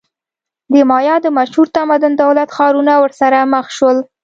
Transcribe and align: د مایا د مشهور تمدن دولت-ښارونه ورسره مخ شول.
د 0.73 0.75
مایا 0.89 1.15
د 1.21 1.27
مشهور 1.37 1.67
تمدن 1.77 2.13
دولت-ښارونه 2.23 2.93
ورسره 3.03 3.39
مخ 3.53 3.65
شول. 3.77 3.97